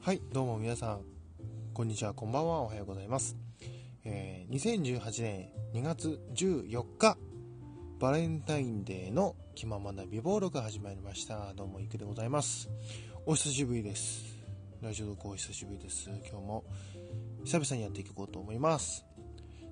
[0.00, 1.00] はい、どうも皆さん、
[1.74, 3.36] こんにちは、こんばんは、おはようございます。
[4.04, 7.18] えー、2018年2月14日、
[7.98, 11.52] バレンタインデーの気ままな美貌録が始まりました。
[11.52, 12.70] どうも、いくでございます。
[13.26, 14.24] お久しぶりです。
[14.80, 16.08] ラジオ録お久しぶりです。
[16.08, 16.64] 今日も
[17.44, 19.04] 久々にやっていこうと思います。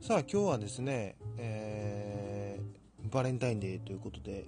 [0.00, 4.46] さあ、今日はですね、えー、バレンタインデーということで、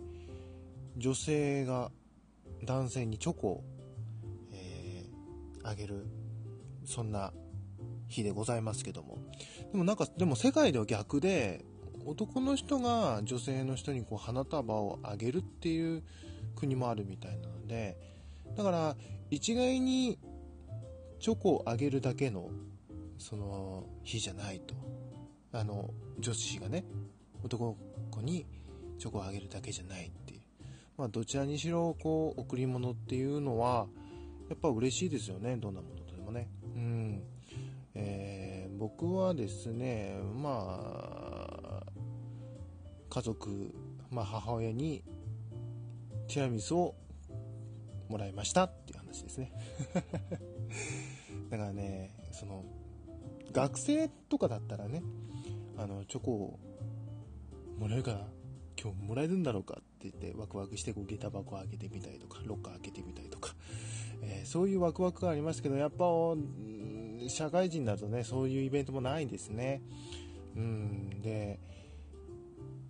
[0.96, 1.92] 女性が
[2.64, 3.64] 男性にチョコを
[5.66, 6.06] あげる
[6.84, 7.32] そんな
[8.08, 9.18] 日でございますけども。
[9.72, 11.64] でもなんかでも世界では逆で
[12.04, 16.04] 男の人が女性の人にこう花束をあげるっていう
[16.54, 17.98] 国もあるみたいなので
[18.56, 18.96] だから
[19.30, 20.18] 一概に
[21.18, 22.50] チョコをあげるだけの
[23.18, 24.74] その日じゃないと。
[25.52, 26.84] あの女子がね
[27.42, 27.76] 男の
[28.10, 28.46] 子に
[28.98, 30.40] チョコをあげるだけじゃないっていう。
[30.96, 33.86] まあどちらにしろこう贈り物っていうのは
[34.48, 36.48] やっぱ嬉しいですよねどんなものでもね。
[36.74, 37.22] うん。
[37.94, 41.92] えー、僕はですねまあ
[43.08, 43.74] 家族、
[44.10, 45.02] まあ、母親に
[46.28, 46.94] ティラミスを
[48.08, 49.52] もらいましたっていう話ですね。
[51.50, 52.64] だからねその
[53.52, 55.02] 学生とかだったらね
[55.78, 56.60] あのチョコを
[57.78, 58.20] もらえるかな
[58.80, 63.54] 今日もらえるんだろうかって言ってワクワクしてこう下駄箱開けてみたりとかロッカー開けてみたりとか
[64.22, 66.04] えー、そういうワクワクがありますけどやっぱ
[67.28, 69.82] 社会人になるとねそういうイベントもないんですね。
[70.56, 71.58] うんで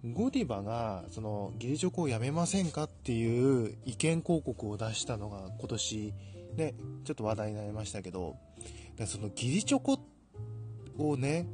[0.05, 6.15] ゴディバがその義理チョコをやめませんかっていう意見広告を出したのが今年
[6.55, 8.37] ねちょっと話題になりましたけど
[9.07, 9.99] その義理チョコ
[10.99, 11.47] をね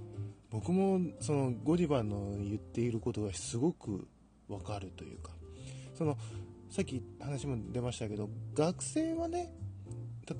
[0.51, 4.07] 僕もそのゴディバの言っていることがすごく
[4.49, 5.31] わかるというか
[5.97, 6.19] その
[6.73, 9.53] さっき話も出ましたけど学生はね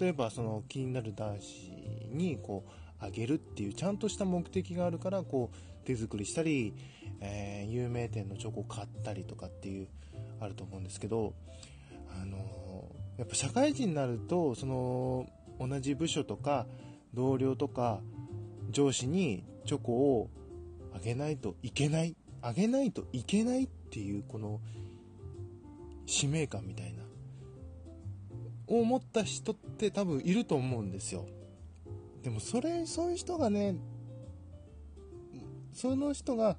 [0.01, 1.71] 例えばその気になる男子
[2.11, 6.73] にこうあげるっていうちゃんとした目的があるからこう手作りしたり、
[7.21, 9.89] えー、有名店のチョコを買ったりとかっていう
[10.41, 11.35] あると思うんですけど
[12.19, 15.27] あのー、やっぱ社会人になるとその
[15.61, 16.67] 同じ部署とか
[17.13, 18.01] 同僚とか
[18.71, 20.31] 上司にチョコを
[20.97, 24.61] あげないといけないあげないといけないっていうこの
[26.07, 27.03] 使命感みたいな。
[28.67, 31.27] 思った人って多分いると思うんですよ。
[32.23, 33.77] でもそれそういう人がね
[35.73, 36.57] その人が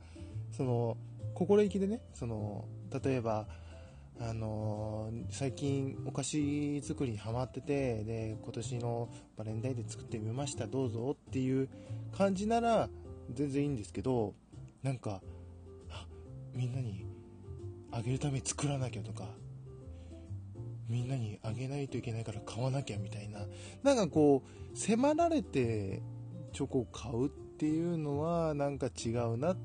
[0.51, 0.97] その
[1.33, 2.65] 心意気でねその
[3.03, 3.47] 例えば
[4.19, 11.67] あの、最近お菓子作りにハマっててで今年のバレンタインで作ってみましたどうぞっていう
[12.15, 12.89] 感じなら
[13.31, 14.35] 全然いいんですけど
[14.83, 15.21] なんか
[16.53, 17.05] みんなに
[17.93, 19.27] あげるために作らなきゃとか
[20.89, 23.45] みんなにあげないといけないから買わなきゃみたいな。
[23.83, 24.43] なんかこ
[24.73, 26.01] う迫られて
[26.51, 29.57] チョコを買うっていうのはなんか違うなっ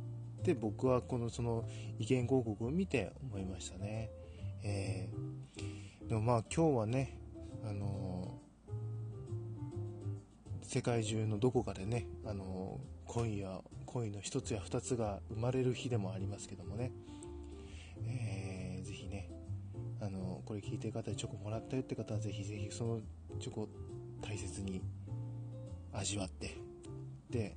[0.42, 1.68] て僕はこのその
[1.98, 4.10] 意見広告を見て思いましたね。
[4.62, 7.18] えー、でもまあ今日はね
[7.68, 16.92] あのー、世界中のどこかでねあのー、恋や恋の一つや二つが生まれる日でもありますけどもね。
[18.06, 19.30] えー、ぜひね
[20.00, 23.00] あのこれ聞いてる方でチョコもらったよって方はぜひぜひその
[23.40, 23.68] チョコ
[24.22, 24.82] 大切に
[25.92, 26.56] 味わって
[27.30, 27.56] で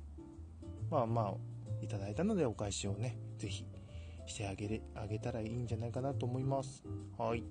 [0.90, 1.34] まあまあ
[1.82, 3.64] いただいたのでお返しをねぜひ
[4.26, 6.84] してあげれあげたらいいんじゃないかなと思います。
[7.18, 7.42] はい。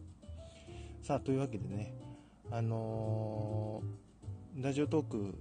[1.01, 1.93] さあというわけでね
[2.51, 5.35] あのー、ラジオトーク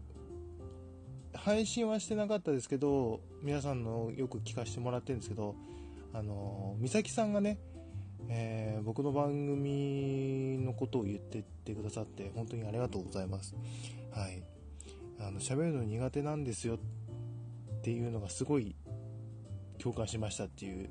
[1.35, 5.55] 配信はしてなかったですけど皆さんのよく聞かせてもらってるんですけど
[6.13, 7.59] あの美咲さんがね
[8.33, 13.57] えー、僕の番組のことを言ってってくださって本当にありがとうございます。
[14.13, 14.43] はい。
[15.19, 16.79] あの、喋るの苦手なんですよっ
[17.83, 18.77] ていうのがすごい
[19.79, 20.91] 共感しましたっていう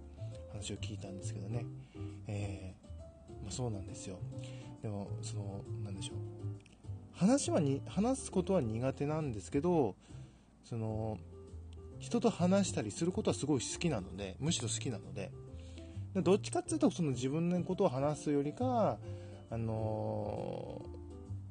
[0.52, 1.66] 話を聞いたんですけどね。
[2.28, 4.20] えー、まあ、そうなんですよ。
[4.82, 6.18] でも、その、なんでしょう。
[7.14, 9.96] 話はに、話すことは苦手なんですけど、
[10.66, 11.18] その、
[12.00, 15.32] 人と話したりすることはすごい好きなので、むしろ好きなので、
[16.14, 18.98] でどっちかっていうとその自分のことを話すよりか、
[19.52, 20.82] あの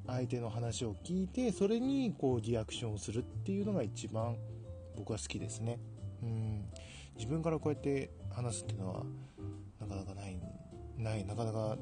[0.07, 4.35] ー、相手の話を聞いてそれにこうリアクションをするっていうのが一番
[4.97, 5.79] 僕は好きですね。
[6.21, 6.65] うん。
[7.15, 9.03] 自分からこうやって話すっていうのは
[9.79, 10.37] なかなかない
[10.97, 11.77] ないなかなか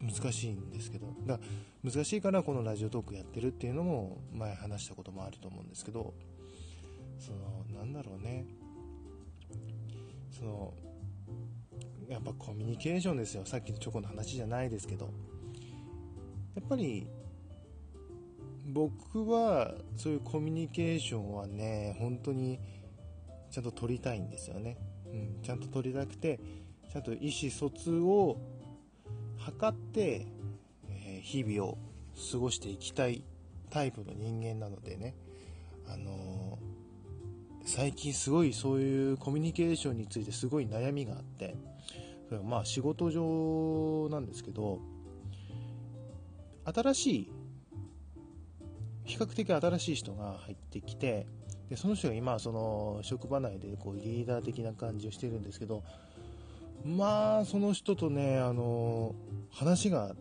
[0.00, 1.14] 難しいんですけど。
[1.26, 1.40] だ
[1.82, 6.14] 難しいからこのラジオトークやってるっていうのも前話したこともあると思うんですけど。
[7.22, 8.46] そのなんだろうね。
[10.30, 10.74] その
[12.08, 13.46] やっぱコミュニケーションですよ。
[13.46, 15.10] さっきのチョコの話じゃないですけど。
[16.54, 17.06] やっぱり
[18.66, 22.58] 僕はそういうコミュニケーションはね本当に
[23.50, 24.76] ちゃんと取りたいんですよね、
[25.06, 26.40] うん、ちゃんと取りたくて
[26.92, 28.38] ちゃんと意思疎通を
[29.38, 30.26] 図って、
[30.88, 31.78] えー、日々を
[32.30, 33.24] 過ごしていきたい
[33.70, 35.14] タイプの人間なのでね、
[35.88, 36.51] あのー、
[37.64, 41.56] 最近すごいそういうコミュニケーションについてすごい悩みがあって
[42.28, 44.80] それはまあ仕事上なんですけど
[46.64, 47.32] 新しい
[49.04, 51.26] 比較的新しい人が入ってきて
[51.70, 55.82] でその人が今その職場内でこうリーダー的な感じをしてるんですけど
[56.84, 59.14] まあその人とねあの
[59.50, 60.14] 話が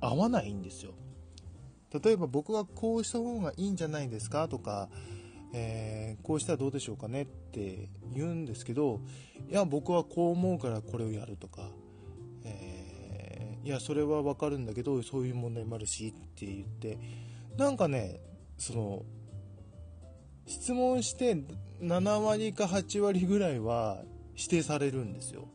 [0.00, 0.92] 合わないんですよ。
[2.02, 4.88] 例えば僕はこうした方がいいんじゃないですかとか、
[5.56, 9.00] えー、こうしたらどうでしょうかねって言うんですけど
[9.48, 11.70] いや僕はこう思うからこれをやるとか、
[12.44, 16.98] えー、いやそれは分かるんだけどそういう問題もあるしって言って
[17.56, 18.18] なんかね
[18.58, 19.02] その
[20.46, 21.36] 質問して
[21.80, 24.02] 7割か8割ぐらいは
[24.36, 25.48] 指定されるんですよ。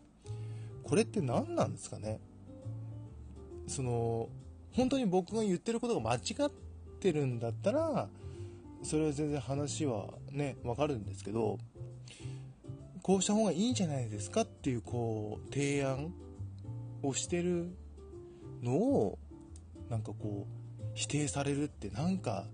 [0.83, 2.19] これって何なんですかね？
[3.67, 4.29] その
[4.71, 6.51] 本当に僕が言ってることが間違っ
[6.99, 8.09] てるんだったら
[8.83, 11.57] それは全然話はね分かるんですけど
[13.01, 16.13] こうした方がいいんじゃないですかっていうこう提案
[17.03, 17.75] をしてる
[18.61, 19.19] のを
[19.89, 22.45] なんかこう否定されるってなんか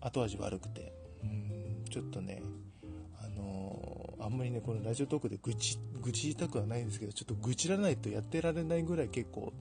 [0.00, 0.92] 後味悪くて。
[1.22, 1.50] うん
[1.90, 2.42] ちょっとね
[3.20, 9.52] あのー、あんまりねこのラジオトークで愚痴愚痴言いたくはないんですけどちょっと愚痴らないとやってられないぐらい結構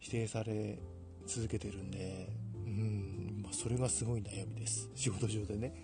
[0.00, 0.78] 否定され
[1.26, 2.28] 続けてるんで
[2.66, 3.13] うん、
[3.54, 4.90] それがすごい悩みです。
[4.94, 5.74] 仕事上でね。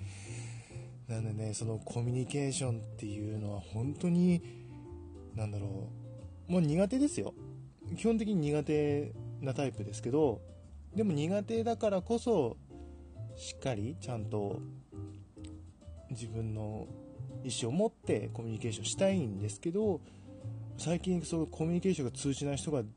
[1.09, 4.43] なんでねそのコミュニケーションっていうのは本当に
[5.35, 5.89] なんだろ
[6.49, 6.53] う。
[6.53, 7.35] もう苦手ですよ。
[7.97, 10.41] 基本的に苦手なタイプですけど
[10.95, 12.57] でも苦手だからこそ
[13.37, 14.61] しっかりちゃんと
[16.11, 16.87] 自分の
[17.45, 20.01] 意思を持ってコミュニケーションしたいんですけど
[20.77, 22.89] 最近そのコミュニケーションが通じない人が現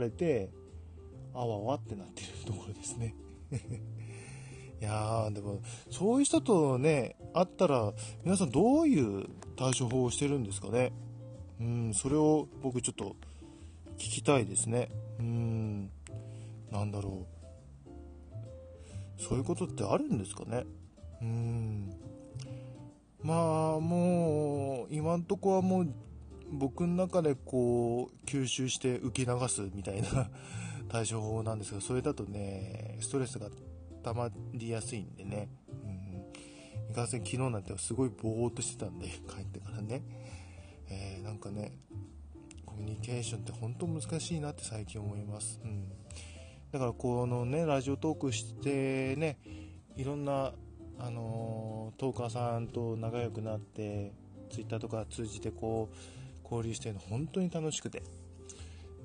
[0.00, 0.50] れて
[1.34, 3.14] あわわってなってるところですね。
[3.52, 5.60] いやーでも
[5.90, 7.92] そういう人とね会ったら
[8.24, 9.26] 皆さんどういう
[9.56, 10.92] 対処法をしてるんですかね。
[11.60, 13.14] うんそれを僕ちょっと
[13.96, 14.88] 聞きたいですね。
[15.20, 15.90] うん
[16.70, 17.32] なんだろう。
[19.22, 20.64] そういうことってあるんですかね。
[21.20, 21.90] うん。
[23.22, 25.94] まあもう今んとこはもう
[26.50, 30.28] 僕の中でこう吸収して受け流すみたいな
[30.92, 33.48] 対処法なんですけどそれだとねストレスが
[34.04, 40.02] 溜まりやすいんでね、うん、いかんせん昨日なんてすごいぼーっとしてたんで 帰ってからね、
[40.90, 41.78] えー、なんかね
[42.66, 45.88] コミュニケーションって本当難しいなって最近思います、うん。
[46.70, 49.38] だからこのねラジオトークしてね
[49.96, 50.52] いろんな
[50.98, 54.12] あのー、トーカーさんと仲良くなって
[54.50, 58.02] ツイッターとか通じてこう交流してるの本当に楽しくて。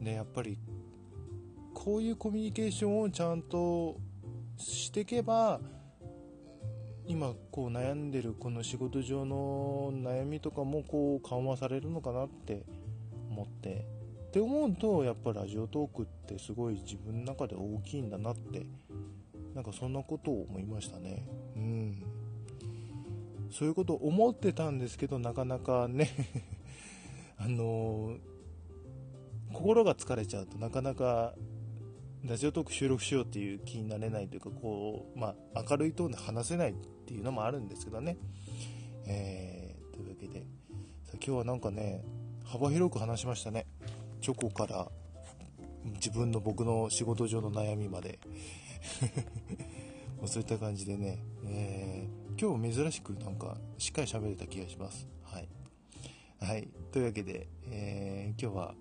[0.02, 0.58] でやっぱり
[1.88, 3.96] こういうコミュニケーションをちゃんと
[4.58, 5.62] していけば
[7.06, 12.66] 今こう悩んでるこの仕事上の悩みとかもこう緩和されるのかなって
[13.30, 13.88] 思って。
[14.28, 18.68] って思うとやっぱラジオトークってすごい自分の中で大きいんだなって
[19.56, 21.26] なんかそんなことを思いましたね。
[21.56, 22.04] うん。
[23.50, 26.10] そういうことを思ってたんですけどなかなかね
[27.40, 28.20] あのー、
[29.54, 31.34] 心が疲れちゃうとなかなか
[32.26, 36.74] ラジオトーク収録しようっていう気になれないというかこう、まあ、明るいトーンで話せないっ
[37.06, 38.18] ていうのもあるんですけどね、
[39.06, 40.40] えー、というわけで
[41.06, 42.04] さ今日はなんかね
[42.44, 43.68] 幅広く話しましたね
[44.22, 44.88] チョコから
[45.96, 48.20] 自分の僕の仕事上の悩みまで
[50.26, 55.08] そういった感じでね、えー、今日珍しくなんかしっかり喋れた気がします。
[55.24, 55.48] はい。
[56.40, 56.68] はい。
[56.92, 58.76] というわけで、えー、今日は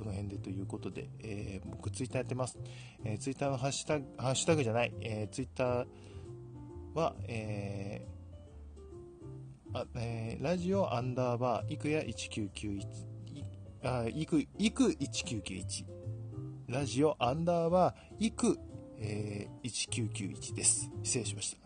[0.00, 2.58] この辺でということで、えー、僕ツイッターやってます。
[3.04, 5.86] えー、ツイッターのハッシュタグ、ハッシュタグじゃない、えー、ツイッター
[6.94, 13.10] は、えー、あえー、ラジオアンダーバー、いくや1991
[13.82, 15.84] あ、いく、いく1991。
[16.68, 18.58] ラジオアンダーバー、いく、
[18.98, 20.90] えー、1991です。
[21.02, 21.58] 失礼しました。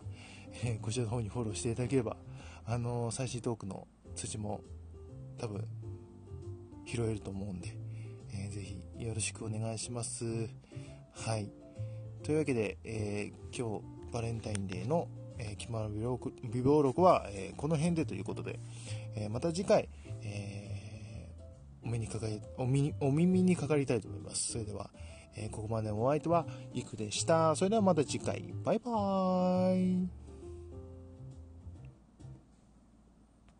[0.65, 2.17] えー、こちらの方にフォローしていただければ、
[2.65, 4.59] あのー、最新トークの通知も
[5.37, 5.65] 多分
[6.85, 7.84] 拾えると思うんで、
[8.35, 10.25] えー、ぜひよろしくお願いします。
[11.13, 11.51] はい。
[12.23, 18.59] というわけで、えー、今日バレンタインデーの、えー、決まる美貌録は、えー、この辺でということで、
[19.15, 19.89] え、また次回、
[20.23, 20.75] えー
[21.85, 24.53] お目にかかりお耳お耳にかかりたいと思います。
[24.53, 24.89] それでは、
[25.37, 27.55] え、ここまでのお相手は、いくでした。
[27.55, 28.53] それではまた次回。
[28.63, 30.24] バイバーイ。